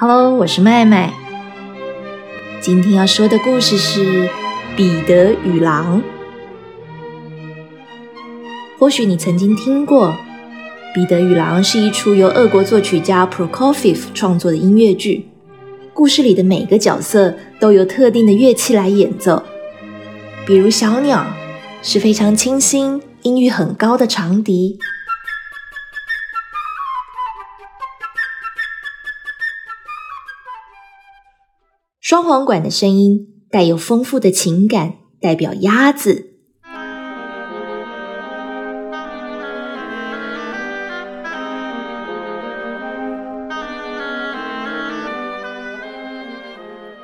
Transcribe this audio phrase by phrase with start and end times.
[0.00, 1.12] Hello，我是麦麦。
[2.60, 4.26] 今天要说的故事是
[4.76, 6.00] 《彼得与狼》。
[8.78, 10.10] 或许你曾经听过，
[10.94, 15.26] 《彼得与狼》是一出由俄国作曲家 Prokofiev 创作的音乐剧。
[15.92, 19.42] 故事里的每个角色都由特定的乐器来演奏，
[20.46, 21.26] 比如小鸟
[21.82, 24.78] 是非常清新、音域很高的长笛。
[32.08, 36.30] 双簧管的声音带有丰富的情感，代表鸭子。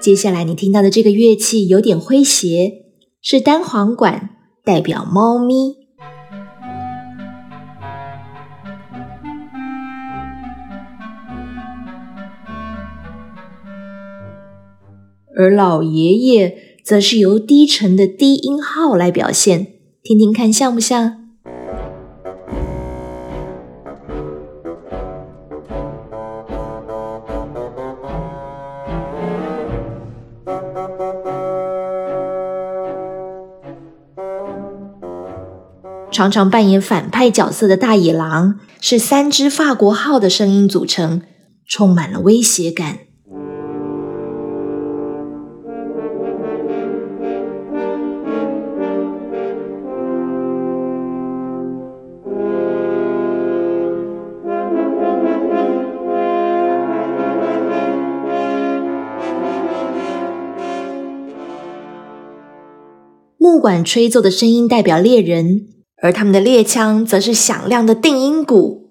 [0.00, 2.72] 接下来你听到的这个乐器有点诙谐，
[3.20, 4.30] 是单簧管，
[4.64, 5.83] 代表猫咪。
[15.36, 19.66] 而老爷爷则是由低沉的低音号来表现，
[20.02, 21.20] 听听看像不像？
[36.12, 41.22] 常常扮演反派角色的大野狼是三只法国号的声音组成，
[41.66, 43.03] 充满了威胁感。
[63.44, 65.66] 木管吹奏的声音代表猎人，
[66.02, 68.83] 而他们的猎枪则是响亮的定音鼓。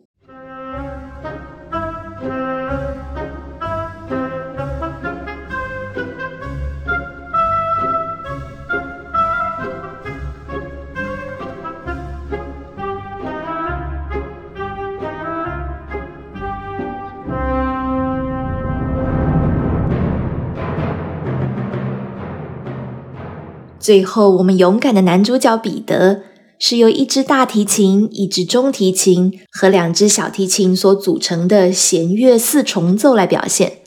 [23.84, 26.22] 最后，我们勇敢的男主角彼得
[26.58, 33.80] 是由一支大提琴、一支中提琴和两支小提琴所组成的弦乐四重奏来表现。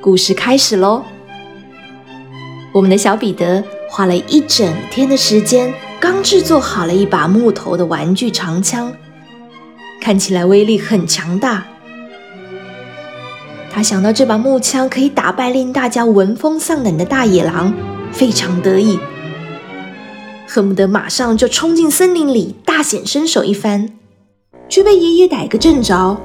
[0.00, 1.02] 故事开始喽！
[2.72, 8.92] 我们的小彼得花了一整天的时间，刚制作好了一把木头的玩具长枪，
[10.00, 11.66] 看起来威力很强大。
[13.72, 17.74] 他想到这把木枪可以打败令大家闻风丧胆的大野狼，
[18.12, 19.00] 非常得意，
[20.46, 23.88] 恨不得马上就冲进森林里大显身手一番，
[24.68, 26.16] 却被爷爷逮个正着。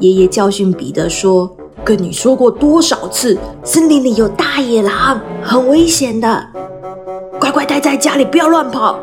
[0.00, 1.56] 爷爷教训彼得说。
[1.84, 6.46] 跟你说过多少次，森林里有大野狼，很危险的，
[7.40, 8.98] 乖乖待在家里，不要乱跑，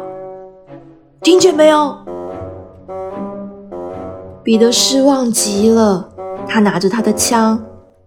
[1.21, 1.97] 听见没有？
[4.43, 6.07] 彼得失望极了，
[6.47, 7.61] 他拿着他的枪，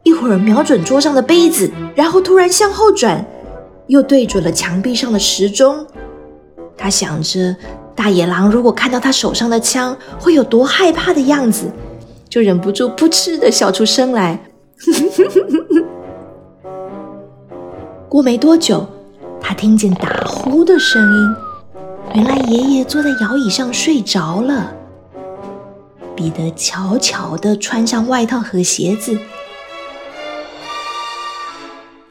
[0.04, 3.24] 一会儿瞄准桌上的杯子，然后突然向后转，
[3.88, 5.84] 又对准了墙壁上的时钟。
[6.76, 7.54] 他想着，
[7.94, 11.70] 大野狼如果看到他手上的枪，会有多害怕的样子，
[12.28, 14.40] 就忍不住噗嗤的笑出声来。
[18.08, 18.86] 过没多久，
[19.40, 21.36] 他听见打呼的声音。
[22.14, 24.72] 原来爷爷坐在摇椅上睡着了。
[26.16, 29.16] 彼得悄悄地穿上外套和鞋子，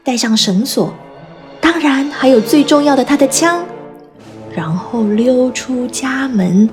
[0.02, 0.92] 带上绳索，
[1.60, 3.62] 当然还有最重要的他的枪，
[4.54, 6.68] 然后溜出家门。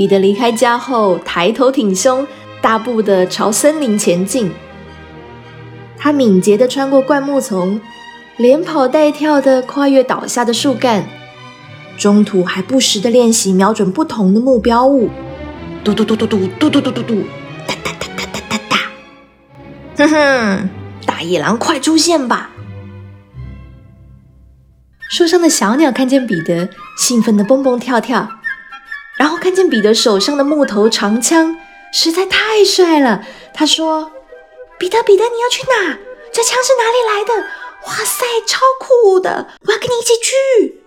[0.00, 2.26] 彼得离开家后，抬头挺胸，
[2.62, 4.50] 大步的朝森林前进。
[5.98, 7.78] 他敏捷的穿过灌木丛，
[8.38, 11.04] 连跑带跳的跨越倒下的树干，
[11.98, 15.10] 中途还不时的练习瞄准不同的目标物。
[15.84, 17.22] 嘟嘟嘟嘟嘟嘟嘟嘟嘟嘟，
[17.66, 18.76] 哒哒哒哒哒哒哒。
[19.98, 20.70] 哼哼，
[21.04, 22.48] 大野狼快出现吧！
[25.10, 28.26] 树上的小鸟看见彼得，兴奋的蹦蹦跳跳。
[29.20, 31.54] 然后看见彼得手上的木头长枪，
[31.92, 33.22] 实在太帅了。
[33.52, 34.10] 他说
[34.80, 35.98] ：“彼得，彼得，你要去哪？
[36.32, 37.46] 这枪是哪里来的？
[37.86, 39.46] 哇塞，超酷的！
[39.66, 40.80] 我要跟你一起去。”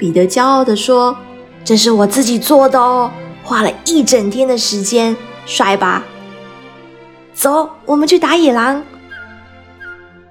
[0.00, 1.16] 彼得骄傲地说
[1.64, 3.12] ：“这是我自己做的哦，
[3.44, 5.16] 花了一整天的时间，
[5.46, 6.02] 帅吧？
[7.32, 8.82] 走，我们去打野狼。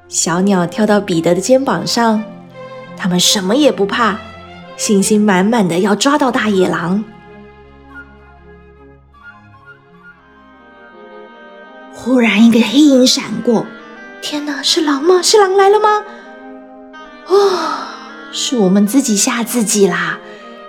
[0.09, 2.21] 小鸟跳到彼得的肩膀上，
[2.97, 4.19] 他们什么也不怕，
[4.79, 7.03] 信心满满的要抓到大野狼。
[11.93, 13.65] 忽然，一个黑影闪过，
[14.21, 15.21] 天哪，是狼吗？
[15.21, 16.05] 是狼来了吗？
[17.27, 17.51] 哦，
[18.31, 20.17] 是我们自己吓自己啦！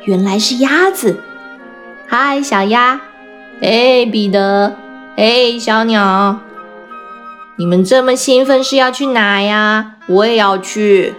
[0.03, 1.21] 原来是鸭子。
[2.09, 3.01] 嗨，小鸭！
[3.63, 4.77] 哎，彼得！
[5.17, 6.41] 哎，小鸟！
[7.55, 9.93] 你们这么兴奋是要去哪呀？
[10.09, 11.15] 我也要去。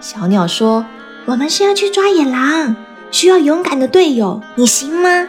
[0.00, 0.86] 小鸟说
[1.30, 2.74] ：“我们是要去抓野狼，
[3.12, 5.28] 需要勇敢的队友，你行吗？”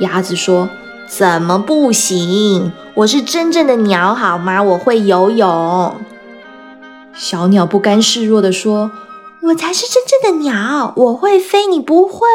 [0.00, 0.68] 鸭子说
[1.08, 2.70] ：“怎么不行？
[2.92, 4.62] 我是真正的鸟，好吗？
[4.62, 5.94] 我会游泳。”
[7.16, 8.90] 小鸟不甘示弱的说
[9.44, 12.26] ：“我才是真正的鸟，我会飞，你不会。”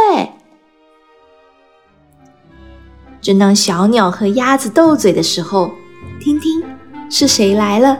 [3.21, 5.69] 正当小鸟和鸭子斗嘴的时候，
[6.19, 6.63] 听听
[7.11, 7.99] 是谁来了？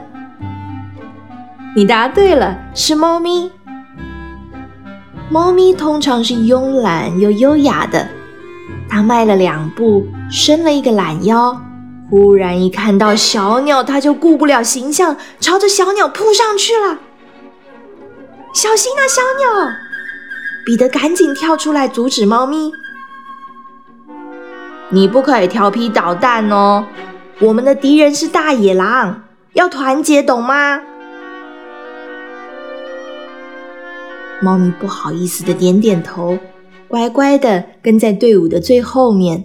[1.76, 3.52] 你答对了，是猫咪。
[5.32, 8.08] 猫咪通常是慵懒又优雅的，
[8.88, 11.56] 它迈了两步，伸了一个懒腰。
[12.10, 16.98] 忽然一看到小鸟，它就顾不了形象，朝着小鸟扑上去了。
[18.52, 19.72] 小心啊，小鸟！
[20.66, 22.72] 彼得赶紧跳出来阻止猫咪。
[24.88, 26.84] 你不可以调皮捣蛋哦。
[27.38, 29.22] 我们的敌人是大野狼，
[29.52, 30.80] 要团结，懂吗？
[34.42, 36.38] 猫咪不好意思的点点头，
[36.88, 39.44] 乖乖的跟在队伍的最后面。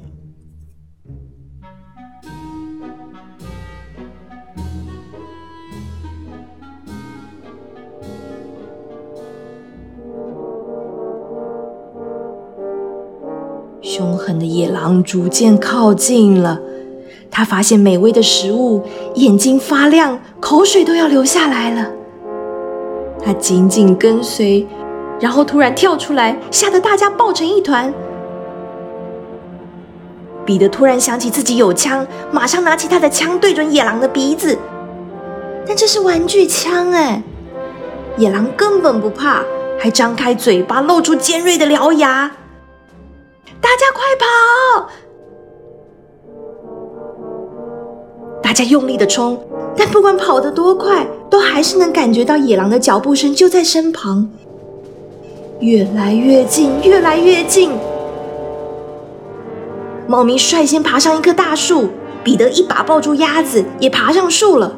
[13.81, 16.61] 凶狠的野狼逐渐靠近了。
[17.29, 18.81] 他发现美味的食物，
[19.15, 21.91] 眼睛发亮，口水都要流下来了。
[23.21, 24.65] 他紧紧跟随，
[25.19, 27.93] 然后突然跳出来，吓得大家抱成一团。
[30.45, 34.57] 彼得突然想起自己有枪，马上拿起他的枪对准野狼的鼻子，
[35.67, 37.23] 但这是玩具枪哎！
[38.17, 39.41] 野狼根本不怕，
[39.79, 42.31] 还张开嘴巴，露出尖锐的獠牙。
[43.59, 44.89] 大家快跑！
[48.43, 49.43] 大家用力的冲，
[49.75, 54.29] 但不管跑得多快，都还是能感觉到野狼的脚步声就在身旁，
[55.65, 57.71] 越来越近，越来越近。
[60.07, 61.89] 猫咪率先爬上一棵大树，
[62.23, 64.77] 彼得一把抱住鸭子，也爬上树了。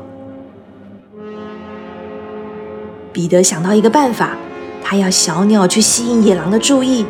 [3.12, 4.38] 彼得想到一个办法，
[4.82, 7.06] 他要小鸟去吸引野狼的注意。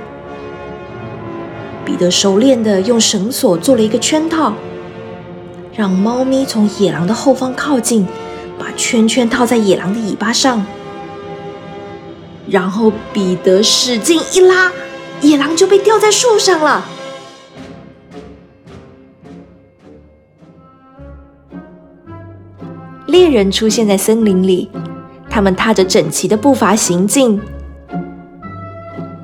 [1.85, 4.53] 彼得熟练的用绳索做了一个圈套。
[5.75, 8.07] 让猫咪从野狼的后方靠近，
[8.57, 10.65] 把圈圈套在野狼的尾巴上，
[12.49, 14.71] 然后彼得使劲一拉，
[15.21, 16.85] 野狼就被吊在树上了。
[23.05, 24.69] 猎人出现在森林里，
[25.29, 27.41] 他们踏着整齐的步伐行进，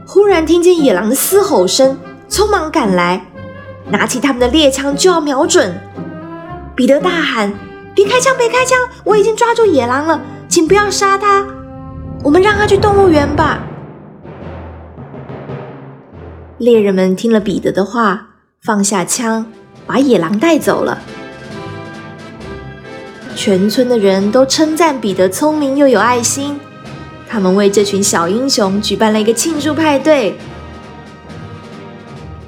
[0.08, 1.98] 忽然听见野狼的嘶吼声，
[2.30, 3.26] 匆忙赶来，
[3.90, 5.74] 拿起他们的猎枪就要瞄准。
[6.76, 7.54] 彼得大喊
[7.94, 8.36] ：“别开枪！
[8.38, 8.78] 别开枪！
[9.04, 11.46] 我已经抓住野狼了，请不要杀他，
[12.24, 13.60] 我们让他去动物园吧。”
[16.58, 18.30] 猎人们听了彼得的话，
[18.62, 19.46] 放下枪，
[19.86, 21.00] 把野狼带走了。
[23.36, 26.58] 全村的人都称赞彼得聪明又有爱心，
[27.28, 30.38] 他们为这群小英雄举办了一个庆祝派对，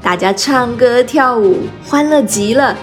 [0.01, 2.77] 大家唱歌跳舞，欢乐极了。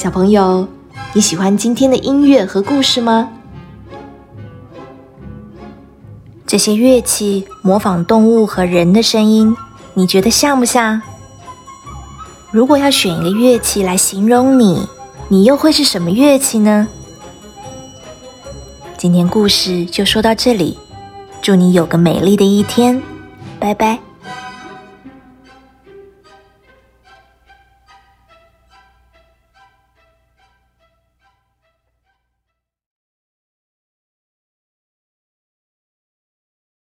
[0.00, 0.66] 小朋友，
[1.12, 3.28] 你喜欢今天的音乐和故事吗？
[6.46, 9.54] 这些乐器模仿动物和人的声音，
[9.92, 11.02] 你觉得像不像？
[12.50, 14.88] 如果要选一个乐器来形容你，
[15.28, 16.88] 你又会是什么乐器呢？
[18.96, 20.78] 今天故事就说到这里，
[21.42, 23.02] 祝你有个美丽的一天，
[23.58, 23.98] 拜拜。